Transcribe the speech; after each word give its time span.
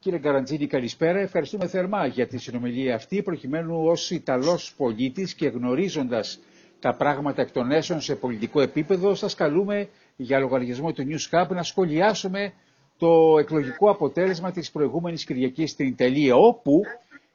Κύριε 0.00 0.18
Καραντζίνη, 0.18 0.66
καλησπέρα. 0.66 1.18
Ευχαριστούμε 1.18 1.66
θερμά 1.66 2.06
για 2.06 2.26
τη 2.26 2.38
συνομιλία 2.38 2.94
αυτή, 2.94 3.22
προκειμένου 3.22 3.84
ως 3.84 4.10
Ιταλός 4.10 4.74
πολίτης 4.76 5.34
και 5.34 5.48
γνωρίζοντας 5.48 6.38
τα 6.80 6.94
πράγματα 6.94 7.42
εκ 7.42 7.50
των 7.50 7.70
έσων 7.70 8.00
σε 8.00 8.14
πολιτικό 8.14 8.60
επίπεδο, 8.60 9.14
σας 9.14 9.34
καλούμε 9.34 9.88
για 10.16 10.38
λογαριασμό 10.38 10.92
του 10.92 11.06
News 11.08 11.30
Hub 11.42 11.48
να 11.48 11.62
σχολιάσουμε 11.62 12.52
το 12.98 13.38
εκλογικό 13.38 13.90
αποτέλεσμα 13.90 14.50
της 14.52 14.70
προηγούμενης 14.70 15.24
Κυριακής 15.24 15.70
στην 15.70 15.86
Ιταλία, 15.86 16.34
όπου 16.36 16.80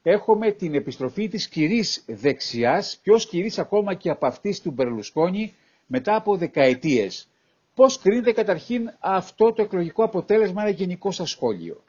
έχουμε 0.03 0.51
την 0.51 0.75
επιστροφή 0.75 1.27
της 1.27 1.47
κυρίς 1.47 2.03
δεξιάς, 2.07 2.99
πιο 3.03 3.15
κυρίς 3.17 3.59
ακόμα 3.59 3.93
και 3.93 4.09
από 4.09 4.25
αυτής 4.25 4.61
του 4.61 4.71
Μπερλουσκόνη, 4.71 5.53
μετά 5.87 6.15
από 6.15 6.37
δεκαετίες. 6.37 7.27
Πώς 7.75 7.99
κρίνεται 7.99 8.31
καταρχήν 8.31 8.89
αυτό 8.99 9.53
το 9.53 9.61
εκλογικό 9.61 10.03
αποτέλεσμα, 10.03 10.61
ένα 10.61 10.71
γενικό 10.71 11.11
σας 11.11 11.29
σχόλιο. 11.29 11.83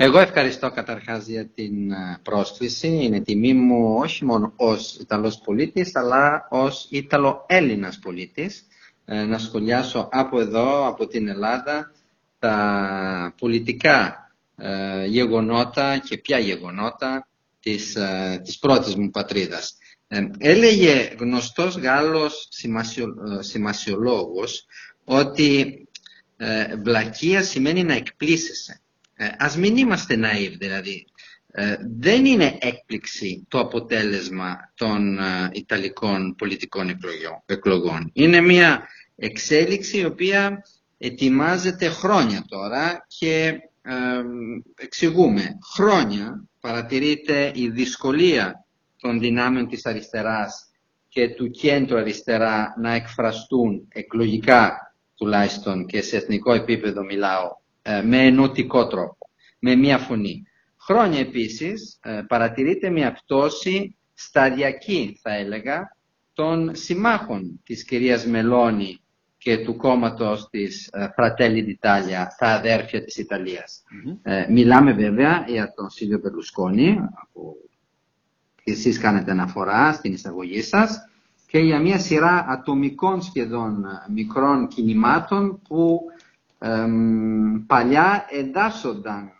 Εγώ 0.00 0.18
ευχαριστώ 0.18 0.70
καταρχάς 0.70 1.26
για 1.26 1.46
την 1.46 1.90
ε, 1.92 2.20
πρόσκληση. 2.22 2.88
Είναι 2.88 3.20
τιμή 3.20 3.54
μου 3.54 3.96
όχι 3.98 4.24
μόνο 4.24 4.52
ως 4.56 4.96
Ιταλός 5.00 5.38
πολίτης, 5.44 5.96
αλλά 5.96 6.46
ως 6.50 6.86
Ιταλο-Έλληνας 6.90 7.98
πολίτης 7.98 8.66
ε, 9.04 9.22
να 9.24 9.38
σχολιάσω 9.38 10.08
από 10.12 10.40
εδώ, 10.40 10.86
από 10.86 11.06
την 11.06 11.28
Ελλάδα, 11.28 11.92
τα 12.38 13.34
πολιτικά 13.38 14.30
ε, 14.56 15.04
γεγονότα 15.06 15.98
και 15.98 16.18
ποια 16.18 16.38
γεγονότα 16.38 17.28
της, 17.60 17.96
της 18.44 18.58
πρώτης 18.58 18.96
μου 18.96 19.10
πατρίδας. 19.10 19.76
Έλεγε 20.38 21.14
γνωστός 21.18 21.76
Γάλλος 21.76 22.48
σημασιολόγος 23.40 24.66
ότι 25.04 25.82
βλακεία 26.82 27.42
σημαίνει 27.42 27.84
να 27.84 27.94
εκπλήσεσαι. 27.94 28.80
Ε, 29.20 29.28
ας 29.38 29.56
μην 29.56 29.76
είμαστε 29.76 30.14
naive 30.14 30.54
δηλαδή. 30.58 31.06
Ε, 31.50 31.76
δεν 31.98 32.24
είναι 32.24 32.58
έκπληξη 32.60 33.46
το 33.48 33.58
αποτέλεσμα 33.58 34.72
των 34.74 35.18
ε, 35.18 35.50
Ιταλικών 35.52 36.34
πολιτικών 36.34 36.98
εκλογών. 37.46 38.10
Είναι 38.12 38.40
μια 38.40 38.88
εξέλιξη 39.16 39.98
η 39.98 40.04
οποία 40.04 40.64
ετοιμάζεται 40.98 41.88
χρόνια 41.88 42.44
τώρα 42.48 43.06
και 43.18 43.60
εξηγούμε. 44.74 45.58
Χρόνια 45.74 46.44
παρατηρείται 46.60 47.52
η 47.54 47.68
δυσκολία 47.68 48.64
των 49.00 49.18
δυνάμεων 49.18 49.68
της 49.68 49.86
αριστεράς 49.86 50.70
και 51.08 51.28
του 51.28 51.50
κέντρου 51.50 51.98
αριστερά 51.98 52.74
να 52.80 52.94
εκφραστούν 52.94 53.88
εκλογικά 53.88 54.94
τουλάχιστον 55.14 55.86
και 55.86 56.02
σε 56.02 56.16
εθνικό 56.16 56.52
επίπεδο 56.52 57.04
μιλάω 57.04 57.56
ε, 57.90 58.02
με 58.02 58.26
ενωτικό 58.26 58.86
τρόπο, 58.86 59.17
με 59.58 59.74
μία 59.74 59.98
φωνή. 59.98 60.42
Χρόνια 60.80 61.18
επίσης 61.18 61.98
ε, 62.02 62.22
παρατηρείται 62.28 62.90
μια 62.90 63.12
πτώση 63.12 63.96
σταδιακή 64.14 65.18
θα 65.22 65.34
έλεγα 65.34 65.96
των 66.32 66.74
συμμάχων 66.74 67.60
της 67.64 67.84
κυρίας 67.84 68.26
Μελώνη 68.26 69.00
και 69.38 69.58
του 69.58 69.76
κόμματος 69.76 70.48
της 70.50 70.88
ε, 70.92 71.08
Fratelli 71.16 71.64
d'Italia, 71.66 72.26
τα 72.38 72.46
αδέρφια 72.46 73.04
της 73.04 73.16
ιταλιας 73.16 73.82
μιλάμε 74.48 74.92
βέβαια 74.92 75.44
για 75.48 75.72
τον 75.76 75.90
Σίλιο 75.90 76.20
Περλουσκόνη, 76.20 76.98
που 77.32 77.56
εσείς 78.64 78.98
κάνετε 78.98 79.30
αναφορά 79.30 79.92
στην 79.92 80.12
εισαγωγή 80.12 80.62
σας, 80.62 81.08
και 81.46 81.58
για 81.58 81.80
μια 81.80 81.98
σειρά 81.98 82.46
ατομικών 82.48 83.22
σχεδόν 83.22 83.84
μικρών 84.14 84.68
κινημάτων 84.68 85.60
που 85.68 86.00
παλιά 87.66 88.26
εντάσσονταν 88.30 89.32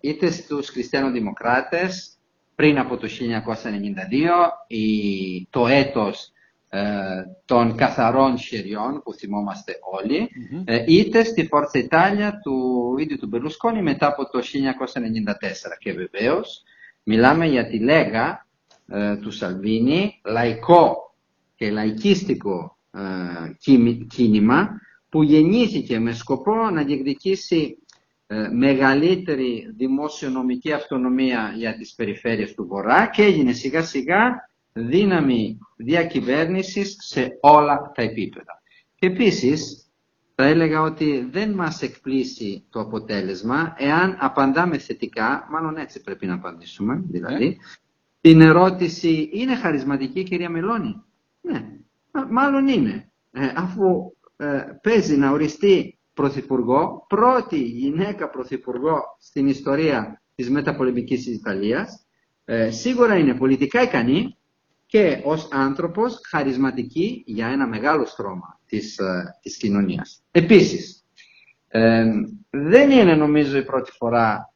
είτε 0.00 0.30
στους 0.30 0.68
χριστιανοδημοκράτες 0.68 2.18
πριν 2.54 2.78
από 2.78 2.96
το 2.96 3.08
1992 3.08 3.10
η, 4.66 5.46
το 5.50 5.66
έτος 5.66 6.32
ε, 6.68 6.80
των 7.44 7.76
καθαρών 7.76 8.38
χεριών 8.38 9.02
που 9.04 9.12
θυμόμαστε 9.12 9.72
ε, 10.64 10.84
είτε 10.86 11.24
στη 11.24 11.46
Φόρτσα 11.46 11.78
Ιτάλια 11.78 12.40
του 12.42 12.94
ίδιου 12.98 13.18
του 13.18 13.26
Μπερλουσκόνη 13.26 13.82
μετά 13.82 14.06
από 14.06 14.30
το 14.30 14.38
1994 14.38 14.42
και 15.78 15.92
βεβαίως 15.92 16.62
μιλάμε 17.02 17.46
για 17.46 17.66
τη 17.66 17.78
Λέγα 17.78 18.46
ε, 18.88 19.16
του 19.16 19.30
Σαλβίνη 19.30 20.20
λαϊκό 20.24 21.14
και 21.54 21.70
λαϊκίστικο 21.70 22.76
κίνημα 24.08 24.80
που 25.08 25.22
γεννήθηκε 25.22 25.98
με 25.98 26.12
σκοπό 26.12 26.70
να 26.70 26.84
διεκδικήσει 26.84 27.78
ε, 27.79 27.79
μεγαλύτερη 28.52 29.72
δημοσιονομική 29.76 30.72
αυτονομία 30.72 31.52
για 31.56 31.76
τις 31.76 31.94
περιφέρειες 31.94 32.54
του 32.54 32.66
Βορρά 32.66 33.06
και 33.06 33.22
έγινε 33.22 33.52
σιγά 33.52 33.82
σιγά 33.82 34.50
δύναμη 34.72 35.58
διακυβέρνησης 35.76 36.96
σε 36.98 37.38
όλα 37.40 37.92
τα 37.94 38.02
επίπεδα. 38.02 38.62
Και 38.94 39.06
επίσης 39.06 39.84
θα 40.34 40.44
έλεγα 40.44 40.80
ότι 40.80 41.28
δεν 41.30 41.50
μας 41.50 41.82
εκπλήσει 41.82 42.64
το 42.70 42.80
αποτέλεσμα 42.80 43.74
εάν 43.78 44.16
απαντάμε 44.20 44.78
θετικά, 44.78 45.48
μάλλον 45.50 45.76
έτσι 45.76 46.00
πρέπει 46.00 46.26
να 46.26 46.34
απαντήσουμε 46.34 47.02
δηλαδή, 47.08 47.46
ναι. 47.46 47.54
την 48.20 48.40
ερώτηση 48.40 49.30
είναι 49.32 49.56
χαρισματική 49.56 50.22
κυρία 50.22 50.50
Μελώνη; 50.50 51.02
Ναι, 51.40 51.68
μάλλον 52.30 52.68
είναι. 52.68 53.10
Ε, 53.32 53.52
αφού 53.56 54.12
ε, 54.36 54.64
παίζει 54.82 55.16
να 55.16 55.30
οριστεί 55.30 55.99
πρωθυπουργό, 56.20 57.04
πρώτη 57.08 57.56
γυναίκα 57.56 58.30
πρωθυπουργό 58.30 59.00
στην 59.18 59.48
ιστορία 59.48 60.22
της 60.34 60.50
μεταπολεμικής 60.50 61.26
Ιταλίας. 61.26 62.06
Ε, 62.44 62.70
σίγουρα 62.70 63.16
είναι 63.16 63.34
πολιτικά 63.34 63.82
ικανή 63.82 64.36
και 64.86 65.20
ως 65.24 65.48
άνθρωπος 65.50 66.20
χαρισματική 66.28 67.22
για 67.26 67.46
ένα 67.46 67.66
μεγάλο 67.66 68.06
στρώμα 68.06 68.60
της, 68.66 68.98
ε, 68.98 69.38
της 69.42 69.56
κοινωνίας. 69.56 70.22
Επίσης, 70.30 71.04
δεν 72.50 72.90
είναι 72.90 73.14
νομίζω 73.14 73.58
η 73.58 73.64
πρώτη 73.64 73.90
φορά 73.90 74.52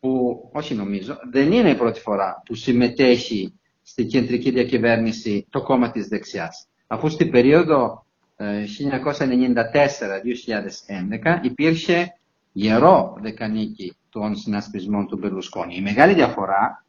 που, 0.00 0.40
όχι 0.52 0.74
νομίζω, 0.74 1.18
δεν 1.30 1.52
είναι 1.52 1.70
η 1.70 1.74
πρώτη 1.74 2.00
φορά 2.00 2.42
που 2.44 2.54
συμμετέχει 2.54 3.54
στη 3.82 4.04
κεντρική 4.04 4.50
διακυβέρνηση 4.50 5.46
το 5.50 5.62
κόμμα 5.62 5.90
της 5.90 6.06
δεξιάς. 6.08 6.68
Αφού 6.86 7.08
στην 7.08 7.30
περίοδο 7.30 8.05
1994-2011 8.38 11.38
υπήρχε 11.42 12.18
γερό 12.52 13.16
δεκανίκη 13.20 13.96
των 14.08 14.36
συνασπισμών 14.36 15.06
του 15.06 15.16
Μπερλουσκόνη. 15.16 15.76
Η 15.76 15.80
μεγάλη 15.80 16.14
διαφορά 16.14 16.84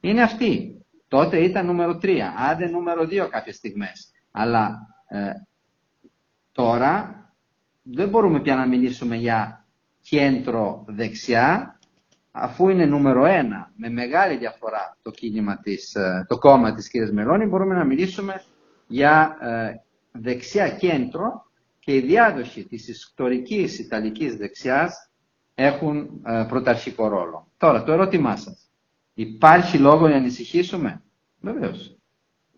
είναι 0.00 0.22
αυτή. 0.22 0.76
Τότε 1.08 1.38
ήταν 1.38 1.66
νούμερο 1.66 1.98
3, 2.02 2.18
άντε 2.50 2.68
νούμερο 2.68 3.02
2 3.02 3.28
κάποιες 3.30 3.56
στιγμές. 3.56 4.10
Αλλά 4.30 4.86
ε, 5.08 5.30
τώρα 6.52 7.16
δεν 7.82 8.08
μπορούμε 8.08 8.40
πια 8.40 8.54
να 8.54 8.66
μιλήσουμε 8.66 9.16
για 9.16 9.66
κέντρο 10.00 10.84
δεξιά, 10.88 11.78
αφού 12.30 12.68
είναι 12.68 12.84
νούμερο 12.84 13.22
1 13.24 13.26
με 13.76 13.88
μεγάλη 13.88 14.36
διαφορά 14.36 14.96
το, 15.02 15.10
κίνημα 15.10 15.58
της, 15.58 15.94
ε, 15.94 16.24
το 16.28 16.38
κόμμα 16.38 16.74
της 16.74 16.90
κ. 16.90 16.92
Μελώνη, 17.12 17.46
μπορούμε 17.46 17.74
να 17.74 17.84
μιλήσουμε 17.84 18.42
για 18.86 19.36
ε, 19.40 19.74
δεξιά 20.12 20.68
κέντρο 20.68 21.46
και 21.78 21.94
η 21.94 22.00
διάδοση 22.00 22.66
της 22.66 22.88
ιστορικής 22.88 23.78
Ιταλικής 23.78 24.36
δεξιάς 24.36 25.10
έχουν 25.54 26.22
ε, 26.26 26.46
πρωταρχικό 26.48 27.08
ρόλο. 27.08 27.46
Τώρα, 27.56 27.82
το 27.84 27.92
ερώτημά 27.92 28.36
σας. 28.36 28.70
Υπάρχει 29.14 29.78
λόγο 29.78 30.08
να 30.08 30.16
ανησυχήσουμε; 30.16 31.02
Βεβαίως. 31.40 31.96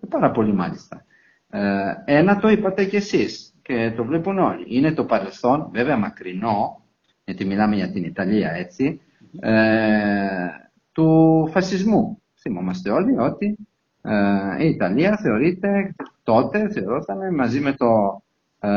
Πάρα 0.08 0.30
πολύ 0.30 0.52
μάλιστα. 0.52 1.04
Ε, 1.50 1.94
ένα 2.04 2.38
το 2.38 2.48
είπατε 2.48 2.84
κι 2.84 2.96
εσείς 2.96 3.54
και 3.62 3.92
το 3.96 4.04
βλέπουν 4.04 4.38
όλοι. 4.38 4.64
Είναι 4.68 4.92
το 4.92 5.04
παρελθόν, 5.04 5.68
βέβαια 5.72 5.96
μακρινό, 5.96 6.84
γιατί 7.24 7.44
μιλάμε 7.44 7.76
για 7.76 7.90
την 7.90 8.04
Ιταλία 8.04 8.50
έτσι, 8.50 9.00
ε, 9.40 10.48
του 10.92 11.48
φασισμού. 11.50 12.22
Θυμόμαστε 12.40 12.90
όλοι 12.90 13.18
ότι 13.18 13.46
ε, 13.46 13.73
η 14.60 14.68
Ιταλία 14.68 15.16
θεωρείται 15.16 15.94
τότε, 16.22 16.68
θεωρόταν 16.70 17.34
μαζί 17.34 17.60
με, 17.60 17.72
το, 17.72 18.22
ε, 18.60 18.68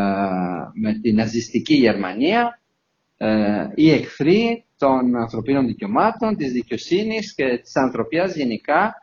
με 0.74 0.94
την 1.02 1.16
ναζιστική 1.16 1.74
Γερμανία 1.74 2.60
ε, 3.18 3.68
οι 3.76 3.92
εχθροί 3.92 4.66
των 4.78 5.16
ανθρωπίνων 5.16 5.66
δικαιωμάτων, 5.66 6.36
της 6.36 6.52
δικαιοσύνης 6.52 7.34
και 7.34 7.60
της 7.64 7.76
ανθρωπιάς 7.76 8.36
γενικά 8.36 8.94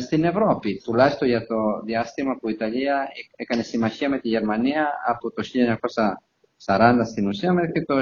στην 0.00 0.24
Ευρώπη. 0.24 0.80
Τουλάχιστον 0.84 1.28
για 1.28 1.46
το 1.46 1.56
διάστημα 1.84 2.36
που 2.40 2.48
η 2.48 2.52
Ιταλία 2.52 3.08
έκανε 3.36 3.62
συμμαχία 3.62 4.08
με 4.08 4.18
τη 4.18 4.28
Γερμανία 4.28 4.88
από 5.06 5.30
το 5.30 5.42
1940 6.66 7.00
στην 7.04 7.26
ουσία 7.28 7.52
μέχρι 7.52 7.84
το 7.84 8.00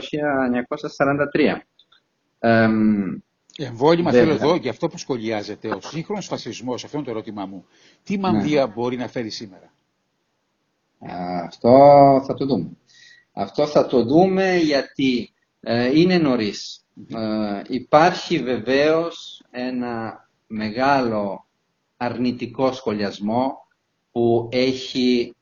1943. 2.39 3.21
Εμβόλυμα 3.61 4.11
θέλω 4.11 4.33
εδώ 4.33 4.55
για 4.57 4.71
αυτό 4.71 4.89
που 4.89 4.99
σχολιάζεται. 4.99 5.69
Ο 5.69 5.81
σύγχρονος 5.81 6.27
φασισμός, 6.27 6.85
αυτό 6.85 6.97
είναι 6.97 7.07
το 7.07 7.13
ερώτημά 7.13 7.47
μου. 7.47 7.67
Τι 8.03 8.17
ναι. 8.17 8.21
μανδύα 8.21 8.67
μπορεί 8.67 8.97
να 8.97 9.09
φέρει 9.09 9.31
σήμερα; 9.31 9.73
Αυτό 11.45 11.69
θα 12.27 12.35
το 12.35 12.47
δούμε. 12.47 12.71
Αυτό 13.33 13.67
θα 13.67 13.87
το 13.87 14.05
δούμε 14.05 14.57
γιατί 14.57 15.33
ε, 15.61 15.99
είναι 15.99 16.19
νωρίς 16.19 16.83
Ε, 17.07 17.63
υπάρχει 17.69 18.39
βεβαίως 18.39 19.45
ένα 19.51 20.29
μεγάλο 20.47 21.47
αρνητικό 21.97 22.73
σχολιασμό 22.73 23.67
που 24.13 24.49
έχει, 24.53 25.35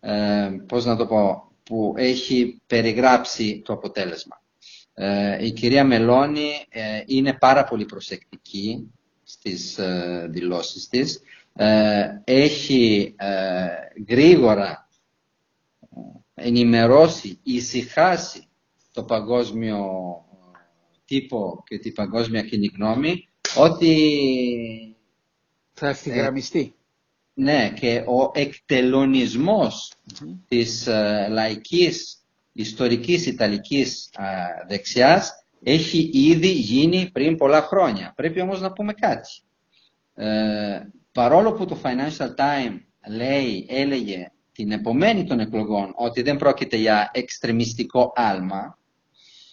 ε, 0.00 0.50
πώς 0.68 0.84
να 0.84 0.96
το 0.96 1.06
πω, 1.06 1.52
που 1.62 1.94
έχει 1.96 2.60
περιγράψει 2.66 3.62
το 3.64 3.72
αποτέλεσμα. 3.72 4.42
Ε, 4.96 5.44
η 5.46 5.52
κυρία 5.52 5.84
Μελώνη 5.84 6.50
ε, 6.68 7.02
είναι 7.06 7.32
πάρα 7.32 7.64
πολύ 7.64 7.84
προσεκτική 7.84 8.90
στις 9.24 9.78
ε, 9.78 10.26
δηλώσεις 10.30 10.88
της. 10.88 11.20
Έχει 12.24 13.14
γρήγορα 14.08 14.88
ενημερώσει, 16.34 17.38
ησυχάσει 17.42 18.48
το 18.92 19.04
παγκόσμιο 19.04 19.86
τύπο 21.04 21.62
και 21.66 21.78
την 21.78 21.92
παγκόσμια 21.92 22.42
κοινή 22.42 22.70
γνώμη 22.76 23.28
ότι 23.56 24.96
θα 25.72 25.88
ευθυγραμμιστεί. 25.88 26.74
ναι, 27.34 27.72
και 27.80 28.04
ο 28.06 28.30
εκτελονισμός 28.34 29.92
της 30.48 30.88
λαϊκής 31.28 32.23
ιστορικής 32.54 33.26
Ιταλικής 33.26 34.10
α, 34.14 34.24
δεξιάς 34.68 35.44
έχει 35.62 36.10
ήδη 36.12 36.50
γίνει 36.50 37.10
πριν 37.12 37.36
πολλά 37.36 37.62
χρόνια. 37.62 38.12
Πρέπει 38.16 38.40
όμως 38.40 38.60
να 38.60 38.72
πούμε 38.72 38.92
κάτι. 38.92 39.30
Ε, 40.14 40.80
παρόλο 41.12 41.52
που 41.52 41.64
το 41.64 41.78
Financial 41.82 42.28
Times 42.28 42.78
λέει, 43.08 43.66
έλεγε 43.68 44.32
την 44.52 44.72
επομένη 44.72 45.24
των 45.24 45.40
εκλογών 45.40 45.92
ότι 45.96 46.22
δεν 46.22 46.36
πρόκειται 46.36 46.76
για 46.76 47.10
εξτρεμιστικό 47.12 48.12
άλμα, 48.14 48.78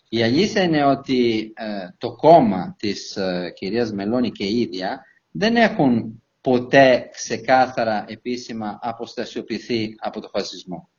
η 0.10 0.24
αλήθεια 0.24 0.64
είναι 0.64 0.86
ότι 0.86 1.54
ε, 1.56 1.88
το 1.98 2.16
κόμμα 2.16 2.76
της 2.80 3.16
ε, 3.16 3.52
κυρίας 3.56 3.92
Μελώνη 3.92 4.32
και 4.32 4.44
η 4.44 4.60
ίδια 4.60 5.06
δεν 5.32 5.56
έχουν 5.56 6.22
ποτέ 6.42 7.10
ξεκάθαρα 7.12 8.06
επίσημα 8.08 8.80
αποστασιοποιηθεί 8.82 9.96
από 10.00 10.22
το 10.22 10.28
φασισμό. 10.28 10.90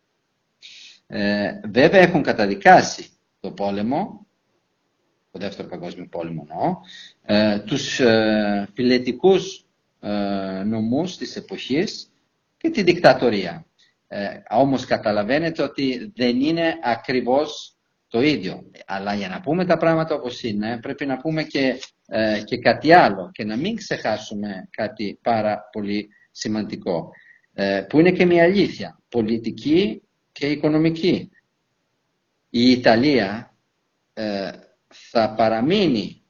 Ε, 1.14 1.60
βέβαια 1.64 2.00
έχουν 2.00 2.22
καταδικάσει 2.22 3.08
το 3.40 3.50
πόλεμο, 3.50 4.26
το 5.30 5.38
δεύτερο 5.38 5.68
παγκόσμιο 5.68 6.06
πόλεμο 6.10 6.46
εννοώ, 6.50 6.76
ε, 7.22 7.58
τους 7.58 8.00
ε, 8.00 8.68
φιλετικούς 8.74 9.66
ε, 10.00 10.10
νομούς 10.64 11.16
της 11.16 11.36
εποχής 11.36 12.10
και 12.56 12.70
τη 12.70 12.82
δικτατορία. 12.82 13.66
Ε, 14.08 14.28
όμως 14.50 14.84
καταλαβαίνετε 14.84 15.62
ότι 15.62 16.12
δεν 16.16 16.40
είναι 16.40 16.74
ακριβώς 16.82 17.76
το 18.08 18.22
ίδιο. 18.22 18.70
Αλλά 18.86 19.14
για 19.14 19.28
να 19.28 19.40
πούμε 19.40 19.64
τα 19.64 19.76
πράγματα 19.76 20.14
όπως 20.14 20.42
είναι 20.42 20.78
πρέπει 20.82 21.06
να 21.06 21.16
πούμε 21.16 21.42
και, 21.42 21.80
ε, 22.06 22.42
και 22.44 22.58
κάτι 22.58 22.92
άλλο 22.92 23.30
και 23.32 23.44
να 23.44 23.56
μην 23.56 23.76
ξεχάσουμε 23.76 24.68
κάτι 24.70 25.18
πάρα 25.22 25.68
πολύ 25.72 26.08
σημαντικό 26.30 27.10
που 27.88 28.00
είναι 28.00 28.10
και 28.10 28.24
μια 28.24 28.44
αλήθεια. 28.44 29.00
Πολιτική 29.08 30.02
και 30.32 30.46
οικονομική. 30.46 31.30
Η 32.50 32.70
Ιταλία 32.70 33.54
ε, 34.14 34.50
θα 34.88 35.34
παραμείνει 35.34 36.22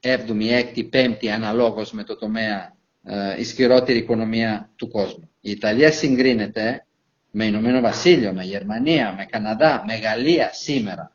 7η, 0.00 0.74
6η, 0.74 0.90
5η 0.92 1.26
αναλόγως 1.26 1.92
με 1.92 2.04
το 2.04 2.16
τομέα 2.16 2.76
ε, 3.02 3.40
ισχυρότερη 3.40 3.98
οικονομία 3.98 4.70
του 4.76 4.88
κόσμου. 4.88 5.30
Η 5.40 5.50
Ιταλία 5.50 5.92
συγκρίνεται 5.92 6.86
με 7.30 7.44
Ηνωμένο 7.44 7.80
Βασίλειο, 7.80 8.32
με 8.32 8.44
Γερμανία, 8.44 9.14
με 9.16 9.24
Καναδά, 9.24 9.84
με 9.86 9.96
Γαλλία 9.96 10.50
σήμερα. 10.52 11.12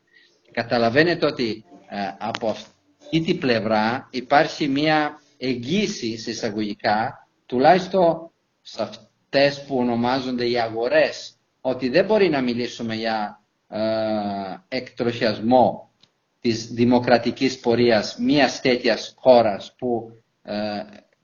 Καταλαβαίνετε 0.52 1.26
ότι 1.26 1.64
ε, 1.88 1.96
από 2.18 2.48
αυτή 2.48 3.20
την 3.20 3.38
πλευρά 3.38 4.08
υπάρχει 4.10 4.68
μια 4.68 5.20
εγγύηση 5.38 6.18
σε 6.18 6.30
εισαγωγικά, 6.30 7.28
τουλάχιστον 7.46 8.30
σε 8.60 8.82
αυτές 8.82 9.64
που 9.64 9.76
ονομάζονται 9.76 10.48
οι 10.48 10.58
αγορές 10.58 11.36
ότι 11.64 11.88
δεν 11.88 12.04
μπορεί 12.04 12.28
να 12.28 12.40
μιλήσουμε 12.40 12.94
για 12.94 13.40
ε, 13.68 13.80
εκτροχιασμό 14.68 15.90
της 16.40 16.66
δημοκρατικής 16.66 17.60
πορείας 17.60 18.16
μιας 18.18 18.60
τέτοιας 18.60 19.14
χώρας 19.16 19.74
που 19.78 20.10
ε, 20.42 20.54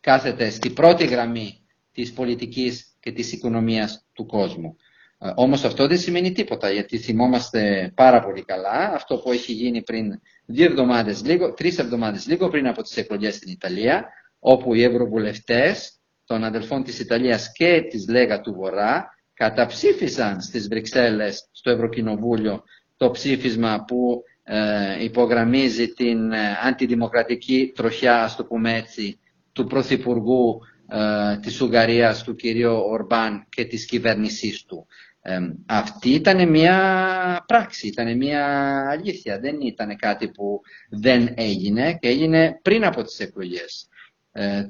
κάθεται 0.00 0.50
στη 0.50 0.70
πρώτη 0.70 1.04
γραμμή 1.04 1.60
της 1.92 2.12
πολιτικής 2.12 2.96
και 3.00 3.12
της 3.12 3.32
οικονομίας 3.32 4.06
του 4.12 4.26
κόσμου. 4.26 4.76
Ε, 5.18 5.32
όμως 5.34 5.64
αυτό 5.64 5.86
δεν 5.86 5.98
σημαίνει 5.98 6.32
τίποτα, 6.32 6.70
γιατί 6.70 6.98
θυμόμαστε 6.98 7.92
πάρα 7.94 8.20
πολύ 8.20 8.44
καλά 8.44 8.92
αυτό 8.94 9.16
που 9.16 9.32
έχει 9.32 9.52
γίνει 9.52 9.82
πριν 9.82 10.20
δύο 10.46 10.64
εβδομάδες, 10.64 11.24
λίγο, 11.24 11.52
τρεις 11.52 11.78
εβδομάδες, 11.78 12.26
λίγο 12.26 12.48
πριν 12.48 12.66
από 12.66 12.82
τις 12.82 12.96
εκλογές 12.96 13.34
στην 13.34 13.52
Ιταλία, 13.52 14.08
όπου 14.38 14.74
οι 14.74 14.82
ευρωβουλευτές 14.82 15.92
των 16.24 16.44
αδελφών 16.44 16.84
της 16.84 16.98
Ιταλίας 16.98 17.52
και 17.52 17.82
της 17.90 18.08
Λέγα 18.08 18.40
του 18.40 18.54
Βορρά 18.54 19.17
καταψήφισαν 19.38 20.40
στις 20.40 20.68
Βρυξέλλες, 20.68 21.48
στο 21.52 21.70
Ευρωκοινοβούλιο, 21.70 22.62
το 22.96 23.10
ψήφισμα 23.10 23.84
που 23.86 24.22
ε, 24.42 25.04
υπογραμμίζει 25.04 25.88
την 25.88 26.32
ε, 26.32 26.38
αντιδημοκρατική 26.62 27.72
τροχιά, 27.74 28.22
ας 28.22 28.36
το 28.36 28.44
πούμε 28.44 28.76
έτσι, 28.76 29.18
του 29.52 29.66
Πρωθυπουργού 29.66 30.60
ε, 30.88 31.36
της 31.38 31.60
Ουγγαρίας, 31.60 32.22
του 32.22 32.34
κυρίου 32.34 32.72
Ορμπάν 32.72 33.46
και 33.48 33.64
της 33.64 33.86
κυβέρνησής 33.86 34.64
του. 34.64 34.86
Ε, 35.20 35.38
αυτή 35.66 36.10
ήταν 36.10 36.48
μια 36.48 37.44
πράξη, 37.46 37.86
ήταν 37.86 38.16
μια 38.16 38.46
αλήθεια, 38.90 39.38
δεν 39.38 39.60
ήταν 39.60 39.96
κάτι 39.96 40.28
που 40.28 40.60
δεν 40.90 41.34
έγινε 41.36 41.98
και 42.00 42.08
έγινε 42.08 42.58
πριν 42.62 42.84
από 42.84 43.02
τις 43.02 43.18
εκλογές. 43.18 43.88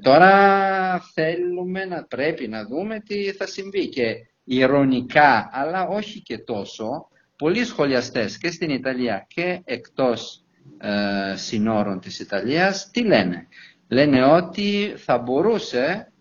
τώρα 0.03 1.01
θέλουμε 1.15 1.85
να 1.85 2.05
πρέπει 2.05 2.49
να 2.49 2.65
δούμε 2.65 3.01
τι 3.01 3.33
θα 3.33 3.47
συμβεί 3.47 3.89
και 3.89 4.15
ηρωνικά, 4.49 5.51
αλλά 5.53 5.87
όχι 5.87 6.23
και 6.23 6.39
τόσο, 6.39 7.09
πολλοί 7.37 7.65
σχολιαστές 7.65 8.39
και 8.39 8.51
στην 8.51 8.71
Ιταλία 8.71 9.27
και 9.29 9.61
εκτός 9.65 10.45
ε, 10.79 11.37
συνόρων 11.37 12.01
της 12.01 12.21
Ιταλίας, 12.21 12.91
τι 12.93 13.05
λένε; 13.05 13.47
Λένε 13.89 14.25
ότι 14.25 14.95
θα 14.97 15.19
μπορούσε 15.19 16.13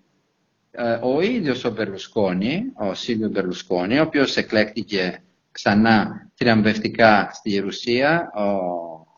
ε, 0.72 1.00
ο 1.02 1.22
ίδιος 1.22 1.64
ο 1.64 1.72
Μπερλουσκόνη, 1.72 2.64
ο 2.76 2.94
Σίλιο 2.94 3.30
Μπερλουσκόνη, 3.30 4.00
ο 4.00 4.04
οποίος 4.04 4.38
εκλέκτηκε 4.38 5.22
ξανά 5.52 6.30
τριαμβευτικά 6.38 7.30
στη 7.34 7.50
Γερουσία, 7.50 8.32
ο 8.36 8.44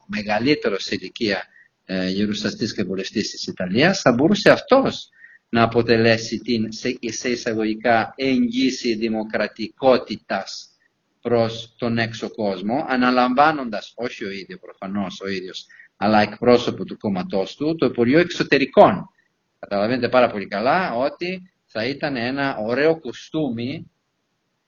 μεγαλύτερος 0.06 0.84
σε 0.84 0.96
ηλικία 0.96 1.44
ε, 1.86 2.10
γερουσιαστής 2.10 2.74
και 2.74 2.84
βουλευτής 2.84 3.30
της 3.30 3.48
Ιταλίας, 3.48 4.02
θα 4.02 4.12
μπορούσε 4.12 4.52
αυτός 4.52 5.10
να 5.50 5.64
αποτελέσει 5.64 6.38
την 6.40 6.68
σε 7.12 7.30
εισαγωγικά 7.30 8.14
εγγύηση 8.16 8.96
δημοκρατικότητας 8.96 10.70
προς 11.22 11.76
τον 11.78 11.98
έξω 11.98 12.30
κόσμο, 12.30 12.86
αναλαμβάνοντας, 12.88 13.94
όχι 13.96 14.26
ο 14.26 14.32
ίδιος 14.32 14.60
προφανώς 14.60 15.22
ο 15.22 15.28
ίδιος, 15.28 15.66
αλλά 15.98 16.22
εκπρόσωπο 16.22 16.86
του 16.86 16.98
κόμματός 16.98 17.56
του, 17.56 17.76
το 17.76 17.86
Υπουργείο 17.86 18.20
Εξωτερικών. 18.20 19.10
Καταλαβαίνετε 19.60 20.10
πάρα 20.10 20.30
πολύ 20.30 20.48
καλά 20.48 20.96
ότι 20.96 21.52
θα 21.66 21.86
ήταν 21.86 22.16
ένα 22.16 22.58
ωραίο 22.58 23.00
κοστούμι 23.00 23.92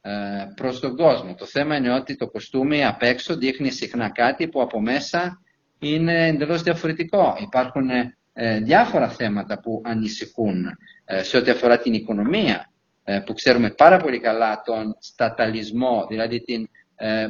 ε, 0.01 0.11
προς 0.55 0.79
τον 0.79 0.95
κόσμο. 0.95 1.35
Το 1.35 1.45
θέμα 1.45 1.75
είναι 1.75 1.93
ότι 1.93 2.15
το 2.15 2.27
κοστούμι 2.27 2.85
απ' 2.85 3.01
έξω 3.01 3.38
δείχνει 3.38 3.71
συχνά 3.71 4.09
κάτι 4.09 4.47
που 4.47 4.61
από 4.61 4.81
μέσα 4.81 5.41
είναι 5.79 6.27
εντελώς 6.27 6.61
διαφορετικό. 6.61 7.38
Υπάρχουν 7.41 7.89
ε, 7.89 8.17
διάφορα 8.63 9.09
θέματα 9.09 9.59
που 9.59 9.81
ανησυχούν 9.85 10.65
ε, 11.05 11.23
σε 11.23 11.38
ό,τι 11.38 11.51
αφορά 11.51 11.77
την 11.77 11.93
οικονομία, 11.93 12.71
ε, 13.03 13.19
που 13.19 13.33
ξέρουμε 13.33 13.69
πάρα 13.69 13.97
πολύ 13.97 14.19
καλά 14.19 14.61
τον 14.65 14.95
σταταλισμό, 15.00 16.05
δηλαδή 16.09 16.41
την 16.41 16.69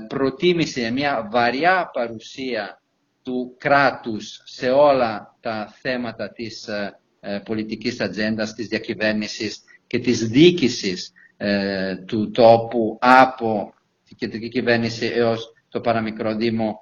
προτίμηση, 0.07 0.91
μια 0.91 1.27
βαριά 1.31 1.89
παρουσία 1.93 2.81
του 3.23 3.55
κράτους 3.57 4.41
σε 4.45 4.69
όλα 4.69 5.35
τα 5.39 5.73
θέματα 5.81 6.31
της 6.31 6.69
πολιτικής 7.45 8.01
ατζέντας, 8.01 8.53
της 8.53 8.67
διακυβέρνησης 8.67 9.61
και 9.87 9.99
της 9.99 10.27
διοίκησης 10.27 11.11
του 12.05 12.31
τόπου 12.31 12.97
από 13.01 13.73
την 14.07 14.17
κεντρική 14.17 14.49
κυβέρνηση 14.49 15.05
έως 15.05 15.53
το 15.69 15.81
παραμικρό 15.81 16.35
δήμο 16.35 16.81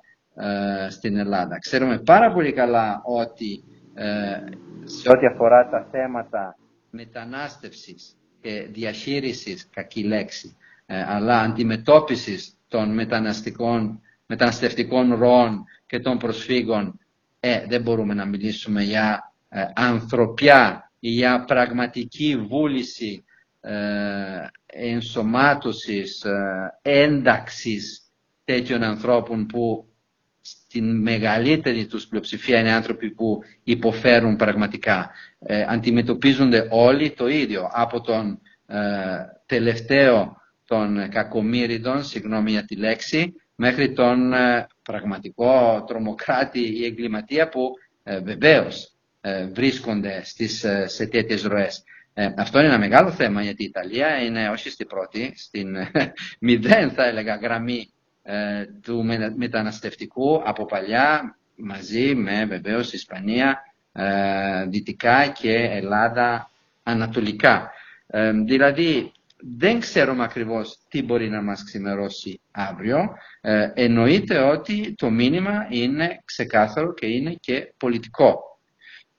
στην 0.89 1.17
Ελλάδα. 1.17 1.59
Ξέρουμε 1.59 1.99
πάρα 1.99 2.31
πολύ 2.31 2.53
καλά 2.53 3.01
ότι 3.05 3.63
ε, 3.63 3.78
σε 4.83 5.09
ό,τι 5.09 5.25
αφορά 5.25 5.69
τα 5.69 5.87
θέματα 5.91 6.57
μετανάστευσης 6.89 8.17
και 8.41 8.67
διαχείρισης, 8.71 9.69
κακή 9.73 10.03
λέξη, 10.03 10.57
ε, 10.85 11.03
αλλά 11.07 11.39
αντιμετώπισης 11.39 12.53
των 12.67 12.93
μεταναστικών, 12.93 14.01
μεταναστευτικών 14.25 15.13
ροών 15.13 15.65
και 15.85 15.99
των 15.99 16.17
προσφύγων, 16.17 16.99
ε, 17.39 17.65
δεν 17.67 17.81
μπορούμε 17.81 18.13
να 18.13 18.25
μιλήσουμε 18.25 18.83
για 18.83 19.33
ε, 19.49 19.65
ανθρωπιά 19.75 20.91
ή 20.99 21.09
για 21.09 21.43
πραγματική 21.47 22.45
βούληση 22.49 23.23
ε, 23.61 23.73
ενσωμάτωσης, 24.65 26.25
ένταξης 26.81 28.01
τέτοιων 28.43 28.83
ανθρώπων 28.83 29.45
που 29.45 29.88
στην 30.71 31.01
μεγαλύτερη 31.01 31.85
τους 31.85 32.07
πλειοψηφία 32.07 32.59
είναι 32.59 32.71
άνθρωποι 32.71 33.09
που 33.09 33.39
υποφέρουν 33.63 34.35
πραγματικά. 34.35 35.11
Ε, 35.39 35.65
αντιμετωπίζονται 35.67 36.67
όλοι 36.69 37.11
το 37.11 37.27
ίδιο, 37.27 37.69
από 37.73 38.01
τον 38.01 38.41
ε, 38.65 38.77
τελευταίο 39.45 40.37
των 40.65 41.09
κακομύριδων, 41.09 42.03
συγγνώμη 42.03 42.51
για 42.51 42.65
τη 42.65 42.75
λέξη, 42.75 43.33
μέχρι 43.55 43.93
τον 43.93 44.33
ε, 44.33 44.67
πραγματικό 44.83 45.83
τρομοκράτη 45.87 46.79
ή 46.79 46.85
εγκληματία 46.85 47.49
που 47.49 47.71
ε, 48.03 48.19
βεβαίως 48.19 48.93
ε, 49.21 49.45
βρίσκονται 49.45 50.21
στις, 50.23 50.65
σε 50.85 51.07
τέτοιες 51.07 51.43
ροές. 51.43 51.83
αυτό 52.37 52.59
είναι 52.59 52.67
ένα 52.67 52.77
μεγάλο 52.79 53.11
θέμα 53.11 53.41
γιατί 53.41 53.63
η 53.63 53.65
Ιταλία 53.65 54.17
είναι 54.23 54.49
όχι 54.49 54.69
στην 54.69 54.87
πρώτη, 54.87 55.33
στην 55.35 55.75
μηδέν 56.39 56.91
θα 56.91 57.05
έλεγα 57.05 57.35
γραμμή 57.35 57.93
του 58.81 59.05
μεταναστευτικού 59.35 60.41
από 60.45 60.65
παλιά 60.65 61.37
μαζί 61.55 62.15
με 62.15 62.45
βεβαίως 62.45 62.93
Ισπανία, 62.93 63.61
Δυτικά 64.67 65.27
και 65.27 65.53
Ελλάδα 65.53 66.49
Ανατολικά. 66.83 67.71
δηλαδή 68.45 69.11
δεν 69.41 69.79
ξέρουμε 69.79 70.23
ακριβώς 70.23 70.79
τι 70.87 71.03
μπορεί 71.03 71.29
να 71.29 71.41
μας 71.41 71.63
ξημερώσει 71.63 72.41
αύριο. 72.51 73.15
Ε, 73.41 73.71
εννοείται 73.73 74.39
ότι 74.39 74.95
το 74.97 75.09
μήνυμα 75.09 75.67
είναι 75.69 76.21
ξεκάθαρο 76.25 76.93
και 76.93 77.05
είναι 77.05 77.33
και 77.33 77.73
πολιτικό. 77.77 78.59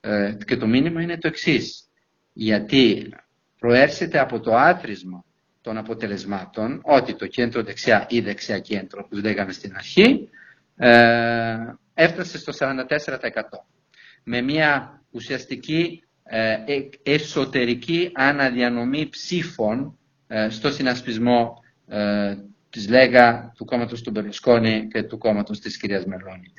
Ε, 0.00 0.37
και 0.45 0.57
το 0.57 0.67
μήνυμα 0.67 1.02
είναι 1.02 1.19
το 1.19 1.29
εξής. 1.29 1.88
Γιατί 2.33 3.12
προέρχεται 3.59 4.19
από 4.19 4.40
το 4.40 4.57
άθροισμα 4.57 5.25
των 5.61 5.76
αποτελεσμάτων 5.76 6.81
ότι 6.85 7.14
το 7.14 7.26
κέντρο 7.26 7.62
δεξιά 7.62 8.07
ή 8.09 8.21
δεξιά 8.21 8.59
κέντρο 8.59 9.07
που 9.09 9.17
λέγαμε 9.17 9.52
στην 9.52 9.75
αρχή 9.75 10.29
ε, 10.76 11.57
έφτασε 11.95 12.38
στο 12.38 12.52
44% 12.59 12.85
με 14.25 14.40
μια 14.40 15.02
ουσιαστική 15.11 16.02
ε, 16.23 16.57
εσωτερική 17.02 18.11
αναδιανομή 18.14 19.09
ψήφων 19.09 19.99
ε, 20.26 20.49
στο 20.49 20.71
συνασπισμό 20.71 21.62
ε, 21.88 22.37
της 22.71 22.88
Λέγα, 22.88 23.52
του 23.57 23.64
κόμματος 23.64 24.02
του 24.02 24.11
Μπερλουσκόνη 24.11 24.88
και 24.93 25.02
του 25.02 25.19
κόμματος 25.19 25.61
της 25.61 25.76
κυρίας 25.76 26.05
Μελώνη. 26.05 26.52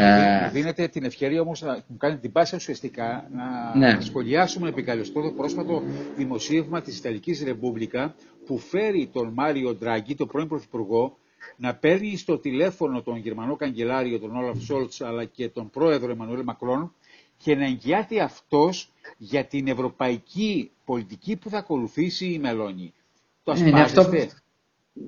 Ε, 0.00 0.48
δίνετε 0.52 0.88
την 0.88 1.04
ευκαιρία 1.04 1.40
όμως 1.40 1.62
να 1.62 1.84
μου 1.86 1.96
κάνετε 1.96 2.20
την 2.20 2.32
πάση 2.32 2.56
ουσιαστικά 2.56 3.28
να 3.32 3.76
ναι. 3.78 4.00
σχολιάσουμε 4.00 4.68
επικαλεστώ 4.68 5.20
το 5.20 5.30
πρόσφατο 5.30 5.82
δημοσίευμα 6.16 6.80
της 6.80 6.98
Ιταλικής 6.98 7.42
Ρεμπούμπλικα 7.42 8.14
που 8.46 8.58
φέρει 8.58 9.10
τον 9.12 9.32
Μάριο 9.32 9.74
Ντράγκη, 9.74 10.14
τον 10.14 10.26
πρώην 10.26 10.48
Πρωθυπουργό, 10.48 11.18
να 11.56 11.74
παίρνει 11.74 12.16
στο 12.16 12.38
τηλέφωνο 12.38 13.02
τον 13.02 13.16
Γερμανό 13.16 13.56
Καγκελάριο, 13.56 14.18
τον 14.18 14.36
Όλαφ 14.36 14.62
Σόλτς, 14.62 15.00
αλλά 15.00 15.24
και 15.24 15.48
τον 15.48 15.70
πρόεδρο 15.70 16.10
Εμμανουέλ 16.10 16.42
Μακρόν 16.44 16.92
και 17.36 17.54
να 17.54 17.64
εγγυάται 17.64 18.20
αυτός 18.20 18.92
για 19.16 19.44
την 19.44 19.68
ευρωπαϊκή 19.68 20.70
πολιτική 20.84 21.36
που 21.36 21.50
θα 21.50 21.58
ακολουθήσει 21.58 22.26
η 22.26 22.38
Μελώνη. 22.38 22.92
Το 23.44 23.54
είναι 23.56 23.80
αυτό, 23.80 24.00
ε, 24.00 24.28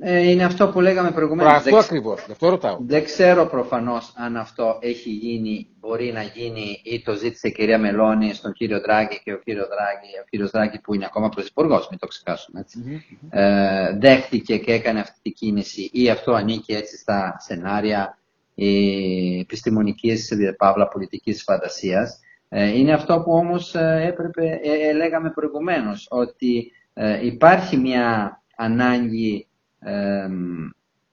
είναι 0.02 0.44
αυτό 0.44 0.68
που 0.68 0.80
λέγαμε 0.80 1.10
προηγουμένως. 1.10 1.52
Αυτό 1.52 1.70
δεν, 1.70 1.78
ακριβώς, 1.78 2.26
αυτό 2.30 2.48
ρωτάω. 2.48 2.78
Δεν 2.80 3.04
ξέρω 3.04 3.46
προφανώς 3.46 4.12
αν 4.16 4.36
αυτό 4.36 4.78
έχει 4.80 5.10
γίνει, 5.10 5.66
μπορεί 5.80 6.12
να 6.12 6.22
γίνει 6.22 6.80
ή 6.84 7.02
το 7.02 7.12
ζήτησε 7.14 7.48
η 7.48 7.52
κυρία 7.52 7.78
Μελώνη 7.78 8.34
στον 8.34 8.52
κύριο 8.52 8.80
Δράγκη 8.80 9.20
και 9.24 9.32
ο 9.32 9.38
κύριο 9.38 9.66
Δράγκη, 9.66 10.18
ο 10.22 10.24
κύριος 10.30 10.50
Δράγκη 10.50 10.80
που 10.80 10.94
είναι 10.94 11.04
ακόμα 11.04 11.28
πρωθυπουργός, 11.28 11.88
μην 11.90 11.98
το 11.98 12.06
ξεχάσουμε 12.06 12.60
έτσι. 12.60 12.78
Mm-hmm. 12.86 13.28
Ε, 13.30 13.96
δέχτηκε 13.98 14.56
και 14.58 14.72
έκανε 14.72 15.00
αυτή 15.00 15.18
τη 15.22 15.30
κίνηση 15.30 15.90
ή 15.92 16.10
αυτό 16.10 16.32
ανήκει 16.32 16.72
έτσι 16.72 16.96
στα 16.96 17.36
σενάρια 17.38 18.18
επιστημονικής, 19.40 20.32
παύλα 20.56 20.88
πολιτικής 20.88 21.42
φαντασίας. 21.42 22.20
Ε, 22.48 22.78
είναι 22.78 22.92
αυτό 22.92 23.20
που 23.20 23.32
όμως 23.32 23.74
ε, 23.74 24.04
έπρεπε, 24.06 24.60
ε, 24.62 24.92
λέγαμε 24.92 25.30
προηγουμένως, 25.30 26.06
ότι 26.10 26.72
ε, 26.94 27.26
υπάρχει 27.26 27.76
μια 27.76 28.42
ανάγκη 28.56 29.48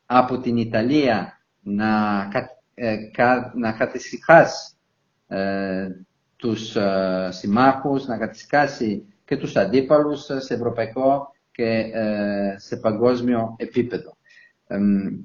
από 0.06 0.38
την 0.38 0.58
Ιταλία 0.58 1.42
να, 1.62 2.22
ε, 2.74 2.96
να 3.56 3.72
κατησυχάσει 3.72 4.74
ε, 5.28 5.88
τους 6.36 6.76
ε, 6.76 7.30
συμμάχους, 7.32 8.06
να 8.06 8.18
κατησυχάσει 8.18 9.06
και 9.26 9.38
τους 9.38 9.56
αντίπαλους 9.56 10.24
σε 10.24 10.54
ευρωπαϊκό 10.54 11.32
και 11.52 11.92
σε 12.56 12.78
παγκόσμιο 12.78 13.56
επίπεδο. 13.58 14.18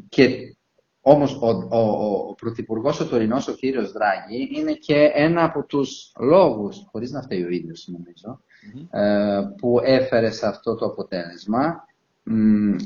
και 0.08 0.54
όμως 1.02 1.38
ο, 1.40 1.48
ο, 1.48 1.78
ο 2.28 2.34
Πρωθυπουργός 2.34 3.00
ο 3.00 3.06
τωρινός, 3.08 3.48
ο 3.48 3.52
κύριος 3.52 3.92
Δράγη, 3.92 4.48
είναι 4.52 4.72
και 4.72 5.10
ένα 5.14 5.44
από 5.44 5.64
τους 5.66 6.12
λόγους, 6.20 6.86
χωρίς 6.90 7.10
να 7.10 7.22
φταίει 7.22 7.42
ο 7.42 7.48
ίδιος 7.48 7.88
νομίζω, 7.88 8.40
ε, 8.90 9.40
που 9.56 9.80
έφερε 9.82 10.30
σε 10.30 10.46
αυτό 10.46 10.74
το 10.74 10.86
αποτέλεσμα. 10.86 11.84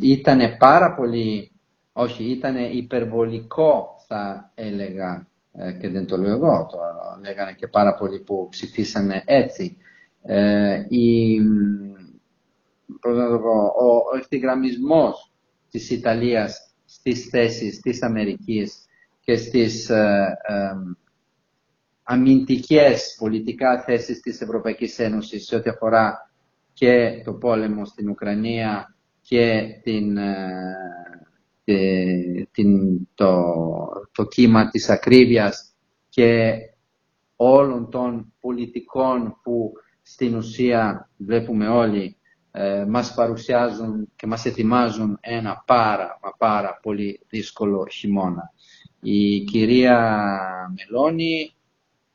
Ήταν 0.01 0.57
πάρα 0.59 0.95
πολύ, 0.95 1.53
όχι, 1.93 2.25
ήταν 2.25 2.57
υπερβολικό 2.57 3.97
θα 4.07 4.51
έλεγα 4.55 5.27
ε, 5.53 5.73
και 5.73 5.89
δεν 5.89 6.07
το 6.07 6.17
λέω 6.17 6.35
εγώ, 6.35 6.67
το 6.71 6.79
λέγανε 7.25 7.53
και 7.53 7.67
πάρα 7.67 7.95
πολλοί 7.95 8.21
που 8.21 8.49
ψηφίσανε 8.51 9.23
έτσι. 9.27 9.77
Ε, 10.23 10.85
η, 10.89 11.39
ο, 13.03 13.51
ο 13.85 14.17
ευθυγραμμισμός 14.19 15.33
της 15.71 15.91
Ιταλίας 15.91 16.75
στις 16.85 17.29
θέσεις 17.29 17.81
της 17.81 18.03
Αμερικής 18.03 18.85
και 19.21 19.37
στις 19.37 19.91
ε, 19.91 20.37
αμυντικές 22.03 23.17
πολιτικά 23.19 23.83
θέσεις 23.83 24.21
της 24.21 24.41
Ευρωπαϊκής 24.41 24.99
Ένωσης 24.99 25.47
σε 25.47 25.57
ό,τι 25.57 25.71
αφορά 25.71 26.31
και 26.73 27.23
το 27.25 27.33
πόλεμο 27.33 27.85
στην 27.85 28.09
Ουκρανία 28.09 28.96
και 29.29 29.67
την, 29.83 30.17
ε, 31.65 32.49
την, 32.53 32.99
το, 33.15 33.43
το 34.13 34.25
κύμα 34.27 34.69
της 34.69 34.89
ακρίβειας 34.89 35.75
και 36.09 36.55
όλων 37.37 37.91
των 37.91 38.33
πολιτικών 38.41 39.41
που 39.43 39.73
στην 40.03 40.35
ουσία 40.35 41.11
βλέπουμε 41.17 41.69
όλοι 41.69 42.17
ε, 42.51 42.85
μας 42.89 43.15
παρουσιάζουν 43.15 44.13
και 44.17 44.27
μας 44.27 44.45
ετοιμάζουν 44.45 45.19
ένα 45.21 45.63
πάρα, 45.67 46.19
πάρα 46.39 46.79
πολύ 46.83 47.21
δύσκολο 47.29 47.87
χειμώνα. 47.91 48.53
Η 49.01 49.41
κυρία 49.41 50.29
Μελώνη 50.77 51.55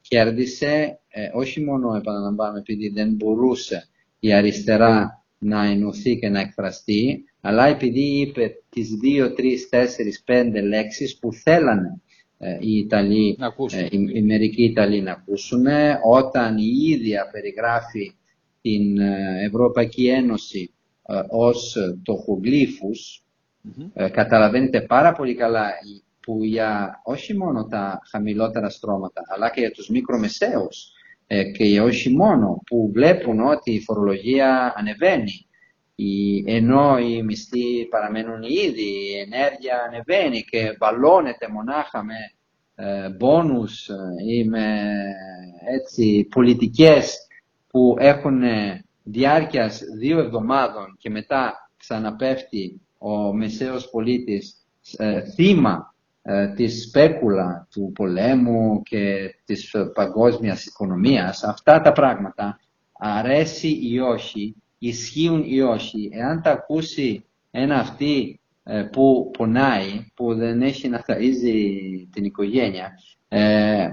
κέρδισε 0.02 1.00
ε, 1.10 1.30
όχι 1.34 1.64
μόνο 1.64 1.96
επαναλαμβάνω 1.96 2.58
επειδή 2.58 2.90
δεν 2.90 3.14
μπορούσε 3.14 3.88
η 4.20 4.34
αριστερά 4.34 5.21
να 5.44 5.66
ενωθεί 5.66 6.18
και 6.20 6.30
να 6.30 6.40
εκφραστεί, 6.40 7.24
αλλά 7.42 7.68
επειδή 7.68 8.20
είπε 8.20 8.56
τις 8.70 8.90
δύο, 8.90 9.34
τρεις, 9.34 9.70
τέσσερις, 9.70 10.24
πέντε 10.24 10.62
λέξεις 10.62 11.18
που 11.18 11.34
θέλανε 11.34 12.02
ε, 12.38 12.58
οι 12.60 12.78
Ιταλοί, 12.78 13.38
ε, 13.72 13.86
οι, 13.90 14.10
οι 14.14 14.22
μερικοί 14.22 14.64
Ιταλοί 14.64 15.02
να 15.02 15.12
ακούσουν, 15.12 15.66
όταν 16.12 16.58
η 16.58 16.88
ίδια 16.90 17.30
περιγράφει 17.32 18.16
την 18.62 18.98
ε, 18.98 19.46
Ευρωπαϊκή 19.46 20.08
Ένωση 20.08 20.72
ε, 21.08 21.22
ως 21.30 21.78
τοχογλύφους, 22.04 23.24
mm-hmm. 23.66 24.10
καταλαβαίνετε 24.12 24.82
πάρα 24.82 25.12
πολύ 25.12 25.36
καλά 25.36 25.70
που 26.22 26.44
για 26.44 27.02
όχι 27.04 27.38
μόνο 27.38 27.68
τα 27.68 28.02
χαμηλότερα 28.10 28.70
στρώματα, 28.70 29.22
αλλά 29.28 29.50
και 29.50 29.60
για 29.60 29.72
τους 29.72 29.90
μικρομεσαίους 29.90 30.86
ε, 30.86 31.01
και 31.58 31.82
όχι 31.82 32.10
μόνο 32.10 32.62
που 32.66 32.92
βλέπουν 32.94 33.40
ότι 33.40 33.72
η 33.72 33.82
φορολογία 33.82 34.74
ανεβαίνει, 34.76 35.48
η, 35.96 36.44
ενώ 36.46 36.98
οι 36.98 37.24
μισθοί 37.24 37.86
παραμένουν 37.90 38.44
ήδη, 38.44 38.82
η 38.82 39.18
ενέργεια 39.20 39.82
ανεβαίνει 39.88 40.42
και 40.42 40.76
βαλώνεται 40.80 41.48
μονάχα 41.48 42.04
με 42.04 42.16
ε, 42.76 43.10
μπόνους 43.10 43.90
ε, 43.90 43.96
ή 44.34 44.44
με 44.44 44.94
έτσι, 45.76 46.28
πολιτικές 46.30 47.18
που 47.68 47.96
έχουν 48.00 48.42
διάρκειας 49.04 49.82
δύο 50.00 50.20
εβδομάδων 50.20 50.98
και 51.00 51.10
μετά 51.10 51.70
ξαναπέφτει 51.78 52.82
ο 52.98 53.34
μεσαίος 53.34 53.90
πολίτης 53.90 54.56
θύμα 55.36 55.91
ε, 56.22 56.48
τη 56.48 56.68
σπέκουλα 56.68 57.68
του 57.72 57.92
πολέμου 57.96 58.82
και 58.82 59.36
της 59.46 59.76
παγκόσμιας 59.94 60.66
οικονομίας, 60.66 61.44
αυτά 61.44 61.82
τα 61.82 61.92
πράγματα 61.92 62.60
αρέσει 62.92 63.80
ή 63.82 64.00
όχι, 64.00 64.56
ισχύουν 64.78 65.44
ή 65.46 65.62
όχι, 65.62 66.10
εάν 66.14 66.42
τα 66.42 66.52
ακούσει 66.52 67.26
ένα 67.52 67.76
αυτή 67.80 68.40
ε, 68.64 68.84
που 68.84 69.32
πονάει, 69.38 70.12
που 70.14 70.36
δεν 70.36 70.62
έχει 70.62 70.88
να 70.88 71.04
θαΐζει 71.08 72.08
την 72.12 72.24
οικογένεια, 72.24 72.92
ε, 73.28 73.88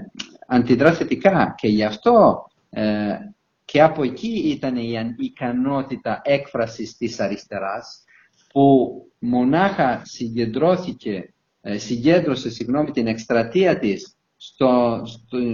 αντιδρά 0.46 0.92
θετικά. 0.92 1.54
Και 1.56 1.68
γι' 1.68 1.84
αυτό 1.84 2.46
ε, 2.70 3.16
και 3.64 3.82
από 3.82 4.02
εκεί 4.02 4.28
ήταν 4.28 4.76
η 4.76 5.14
ικανότητα 5.18 6.20
έκφρασης 6.24 6.96
της 6.96 7.20
αριστεράς 7.20 8.04
που 8.52 8.92
μονάχα 9.18 10.02
συγκεντρώθηκε 10.04 11.14
ε, 11.14 11.22
συγκέντρωσε 11.62 12.50
συγγνώμη, 12.50 12.90
την 12.90 13.06
εκστρατεία 13.06 13.78
της 13.78 14.16
στο, 14.36 15.02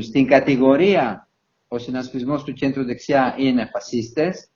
στην 0.00 0.26
κατηγορία 0.26 1.28
ο 1.68 1.78
συνασπισμός 1.78 2.44
του 2.44 2.52
κέντρου 2.52 2.84
δεξιά 2.84 3.34
είναι 3.38 3.68
φασίστες, 3.72 4.48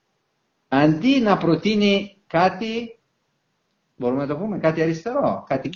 αντί 0.69 1.21
να 1.21 1.37
προτείνει 1.37 2.17
κάτι, 2.27 2.99
μπορούμε 3.97 4.21
να 4.21 4.27
το 4.27 4.37
πούμε, 4.37 4.59
κάτι 4.59 4.83
αριστερό, 4.83 5.45
κάτι 5.49 5.71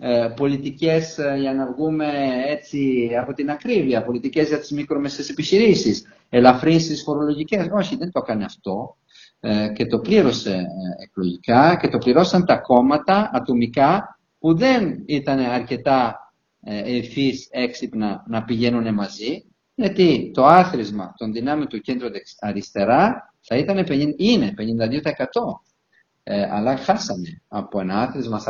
ε, 0.00 0.28
πολιτικές 0.36 1.18
ε, 1.18 1.36
για 1.38 1.54
να 1.54 1.66
βγούμε 1.66 2.06
έτσι 2.46 3.10
από 3.20 3.32
την 3.32 3.50
ακρίβεια, 3.50 4.04
πολιτικές 4.04 4.48
για 4.48 4.58
τις 4.58 4.70
μικρομεσαίες 4.70 5.28
επιχειρήσεις, 5.28 6.06
ελαφρύνσεις 6.28 7.02
φορολογικές. 7.02 7.68
Όχι, 7.72 7.96
δεν 7.96 8.10
το 8.12 8.20
έκανε 8.24 8.44
αυτό. 8.44 8.96
Ε, 9.40 9.68
και 9.68 9.86
το 9.86 9.98
πλήρωσε 9.98 10.52
ε, 10.52 11.02
εκλογικά 11.02 11.76
και 11.76 11.88
το 11.88 11.98
πληρώσαν 11.98 12.44
τα 12.44 12.56
κόμματα 12.56 13.30
ατομικά 13.32 14.19
που 14.40 14.56
δεν 14.56 15.02
ήταν 15.06 15.38
αρκετά 15.38 16.32
ευθύς 16.84 17.48
έξυπνα 17.50 18.24
να 18.28 18.44
πηγαίνουν 18.44 18.94
μαζί 18.94 19.44
γιατί 19.80 20.30
το 20.34 20.44
άθροισμα 20.44 21.14
των 21.16 21.32
δυνάμεων 21.32 21.68
του 21.68 21.80
κέντρου 21.80 22.08
αριστερά 22.40 23.34
θα 23.40 23.56
ήταν 23.56 23.86
50, 23.88 24.14
είναι 24.16 24.54
52%. 24.58 24.64
Ε, 26.22 26.48
αλλά 26.50 26.76
χάσαμε 26.76 27.42
από 27.48 27.80
ένα 27.80 28.00
άθροισμα 28.00 28.40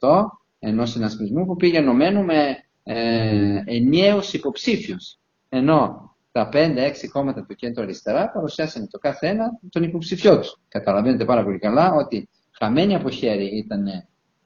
44% 0.00 0.24
ενός 0.58 0.90
συνασπισμού 0.90 1.46
που 1.46 1.56
πήγε 1.56 1.78
ενωμένο 1.78 2.22
με 2.22 2.56
ε, 2.82 3.62
ενιαίους 3.64 4.32
υποψήφιους. 4.32 5.18
Ενώ 5.48 6.10
τα 6.32 6.48
5-6 6.52 6.92
κόμματα 7.12 7.44
του 7.44 7.54
κέντρου 7.54 7.82
αριστερά 7.82 8.30
παρουσιάσανε 8.30 8.86
το 8.86 8.98
κάθε 8.98 9.28
ένα 9.28 9.58
τον 9.70 9.82
υποψηφιό 9.82 10.38
τους. 10.38 10.60
Καταλαβαίνετε 10.68 11.24
πάρα 11.24 11.42
πολύ 11.44 11.58
καλά 11.58 11.92
ότι 11.92 12.28
χαμένη 12.50 12.94
από 12.94 13.10
χέρι 13.10 13.56
ήταν 13.56 13.86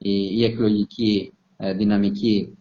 η, 0.01 0.37
η 0.39 0.43
εκλογική 0.43 1.33
ε, 1.57 1.73
δυναμική, 1.73 2.57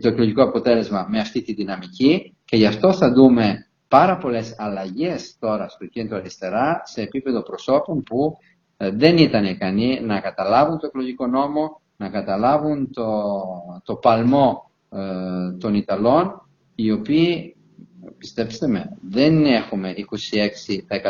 το 0.00 0.08
εκλογικό 0.08 0.42
αποτέλεσμα 0.42 1.06
με 1.10 1.18
αυτή 1.20 1.42
τη 1.42 1.52
δυναμική 1.52 2.34
και 2.44 2.56
γι' 2.56 2.66
αυτό 2.66 2.92
θα 2.92 3.12
δούμε 3.12 3.66
πάρα 3.88 4.16
πολλές 4.18 4.54
αλλαγές 4.58 5.36
τώρα 5.38 5.68
στο 5.68 5.86
κέντρο 5.86 6.16
αριστερά 6.16 6.82
σε 6.84 7.00
επίπεδο 7.02 7.42
προσώπων 7.42 8.02
που 8.02 8.36
ε, 8.76 8.90
δεν 8.90 9.16
ήταν 9.18 9.44
ικανοί 9.44 10.00
να 10.00 10.20
καταλάβουν 10.20 10.78
το 10.78 10.86
εκλογικό 10.86 11.26
νόμο, 11.26 11.80
να 11.96 12.08
καταλάβουν 12.08 12.90
το, 12.92 13.32
το 13.84 13.94
παλμό 13.94 14.70
ε, 14.90 14.98
των 15.58 15.74
Ιταλών, 15.74 16.48
οι 16.74 16.90
οποίοι, 16.90 17.56
πιστέψτε 18.18 18.66
με, 18.66 18.96
δεν 19.10 19.44
έχουμε 19.44 19.94
26% 19.96 20.02
ε, 20.88 21.04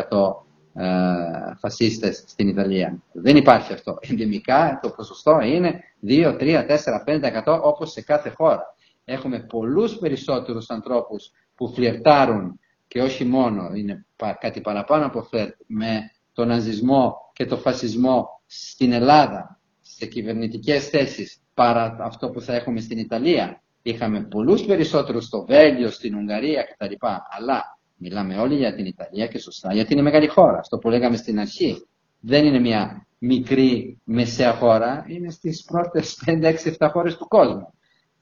φασίστες 1.59 2.23
στην 2.27 2.47
Ιταλία. 2.47 3.01
Δεν 3.11 3.35
υπάρχει 3.35 3.73
αυτό. 3.73 3.97
Ενδεμικά 4.01 4.79
το 4.81 4.89
ποσοστό 4.89 5.39
είναι 5.41 5.79
2, 6.07 6.37
3, 6.39 6.65
4, 6.65 7.03
5% 7.05 7.59
όπως 7.61 7.91
σε 7.91 8.01
κάθε 8.01 8.29
χώρα. 8.29 8.75
Έχουμε 9.05 9.39
πολλούς 9.39 9.97
περισσότερους 9.97 10.69
ανθρώπους 10.69 11.31
που 11.55 11.73
φλιρτάρουν 11.73 12.59
και 12.87 13.01
όχι 13.01 13.25
μόνο, 13.25 13.71
είναι 13.73 14.05
κάτι 14.39 14.61
παραπάνω 14.61 15.05
από 15.05 15.21
φλερτ, 15.21 15.55
με 15.67 16.11
τον 16.33 16.47
ναζισμό 16.47 17.15
και 17.33 17.45
τον 17.45 17.59
φασισμό 17.59 18.41
στην 18.45 18.91
Ελλάδα, 18.91 19.59
σε 19.81 20.05
κυβερνητικές 20.05 20.89
θέσεις, 20.89 21.41
παρά 21.53 21.97
αυτό 21.99 22.29
που 22.29 22.41
θα 22.41 22.55
έχουμε 22.55 22.79
στην 22.79 22.97
Ιταλία. 22.97 23.61
Είχαμε 23.81 24.21
πολλούς 24.21 24.65
περισσότερους 24.65 25.25
στο 25.25 25.45
Βέλγιο, 25.45 25.89
στην 25.89 26.15
Ουγγαρία 26.15 26.63
κτλ. 26.63 26.93
Αλλά 27.37 27.76
μιλάμε 27.97 28.37
όλοι 28.37 28.55
για 28.55 28.75
την 28.75 28.85
Ιταλία 28.85 29.27
και 29.27 29.39
σωστά, 29.39 29.73
γιατί 29.73 29.93
είναι 29.93 30.01
μεγάλη 30.01 30.27
χώρα. 30.27 30.57
Αυτό 30.57 30.77
που 30.77 30.89
λέγαμε 30.89 31.17
στην 31.17 31.39
αρχή. 31.39 31.87
Δεν 32.19 32.45
είναι 32.45 32.59
μια 32.59 33.07
μικρή 33.17 34.01
μεσαία 34.03 34.53
χώρα, 34.53 35.05
είναι 35.07 35.29
στις 35.29 35.63
πρώτες 35.63 36.23
5-6-7 36.25 36.89
χώρες 36.91 37.17
του 37.17 37.27
κόσμου. 37.27 37.73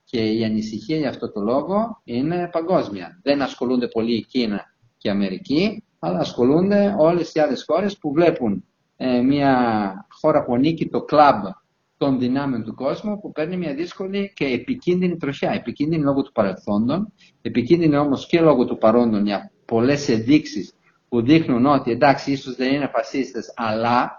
Και 0.04 0.32
η 0.32 0.44
ανησυχία 0.44 0.98
για 0.98 1.10
αυτό 1.10 1.32
το 1.32 1.42
λόγο 1.42 2.02
είναι 2.04 2.50
παγκόσμια. 2.52 3.20
Δεν 3.24 3.42
ασχολούνται 3.42 3.88
πολύ 3.88 4.16
η 4.16 4.26
Κίνα 4.26 4.64
και 4.98 5.08
η 5.08 5.12
Αμερική, 5.12 5.84
αλλά 6.00 6.20
ασχολούνται 6.20 6.96
όλες 6.98 7.34
οι 7.34 7.40
άλλες 7.40 7.64
χώρες 7.68 7.98
που 7.98 8.12
βλέπουν 8.12 8.64
ε, 8.96 9.22
μια 9.22 9.94
χώρα 10.10 10.44
που 10.44 10.54
ανήκει 10.54 10.90
το 10.90 11.02
κλαμπ 11.02 11.44
των 11.98 12.20
δυνάμεων 12.20 12.64
του 12.64 12.74
κόσμου 12.76 13.20
που 13.20 13.32
παίρνει 13.32 13.58
μια 13.58 13.74
δύσκολη 13.74 14.32
και 14.36 14.46
επικίνδυνη 14.46 15.18
τροχιά. 15.18 15.52
Επικίνδυνη 15.52 16.04
λόγω 16.04 16.22
του 16.22 16.32
παρελθόντων, 16.32 17.14
επικίνδυνη 17.42 17.98
όμως 17.98 18.28
και 18.28 18.42
λόγω 18.42 18.66
του 18.66 18.78
παρόντων 18.78 19.26
για 19.26 19.52
πολλές 19.66 20.10
ενδείξεις 20.10 20.74
που 21.10 21.22
δείχνουν 21.22 21.66
ότι 21.66 21.92
εντάξει 21.92 22.32
ίσως 22.32 22.56
δεν 22.56 22.74
είναι 22.74 22.90
φασίστες 22.94 23.54
αλλά 23.56 24.12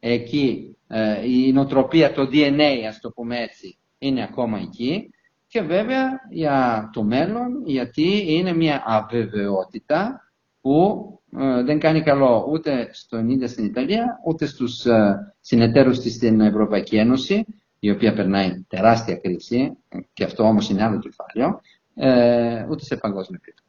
εκεί 0.00 0.76
ε, 0.88 1.30
η 1.30 1.52
νοοτροπία, 1.52 2.12
το 2.12 2.22
DNA 2.32 2.84
ας 2.88 3.00
το 3.00 3.10
πούμε 3.10 3.38
έτσι 3.42 3.78
είναι 3.98 4.22
ακόμα 4.22 4.58
εκεί 4.58 5.10
και 5.46 5.60
βέβαια 5.60 6.20
για 6.30 6.90
το 6.92 7.02
μέλλον 7.02 7.62
γιατί 7.66 8.34
είναι 8.34 8.52
μια 8.54 8.82
αβεβαιότητα 8.86 10.20
που 10.60 11.10
ε, 11.38 11.62
δεν 11.62 11.78
κάνει 11.78 12.02
καλό 12.02 12.46
ούτε 12.50 12.88
στον 12.92 13.28
ίδιο 13.28 13.48
στην 13.48 13.64
Ιταλία, 13.64 14.20
ούτε 14.26 14.46
στους 14.46 14.86
ε, 14.86 15.34
συνεταίρους 15.40 16.00
της 16.00 16.14
στην 16.14 16.40
Ευρωπαϊκή 16.40 16.96
Ένωση, 16.96 17.44
η 17.78 17.90
οποία 17.90 18.14
περνάει 18.14 18.64
τεράστια 18.68 19.16
κρίση, 19.16 19.76
και 20.12 20.24
αυτό 20.24 20.42
όμως 20.42 20.68
είναι 20.68 20.82
άλλο 20.82 20.98
κεφάλαιο, 20.98 21.60
ε, 21.94 22.66
ούτε 22.70 22.84
σε 22.84 22.96
παγκόσμιο 22.96 23.40
επίπεδο. 23.42 23.65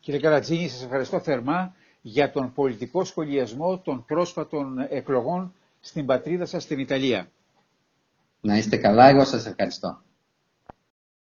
Κύριε 0.00 0.20
Καρατζίνη, 0.20 0.68
σας 0.68 0.82
ευχαριστώ 0.82 1.20
θερμά 1.20 1.74
για 2.02 2.30
τον 2.32 2.52
πολιτικό 2.52 3.04
σχολιασμό 3.04 3.78
των 3.78 4.04
πρόσφατων 4.04 4.78
εκλογών 4.90 5.54
στην 5.80 6.06
πατρίδα 6.06 6.46
σας 6.46 6.62
στην 6.62 6.78
Ιταλία. 6.78 7.30
Να 8.40 8.56
είστε 8.56 8.76
καλά, 8.76 9.08
εγώ 9.08 9.24
σας 9.24 9.46
ευχαριστώ. 9.46 10.02